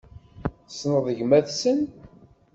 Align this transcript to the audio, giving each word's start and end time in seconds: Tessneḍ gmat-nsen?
Tessneḍ 0.67 1.05
gmat-nsen? 1.17 1.79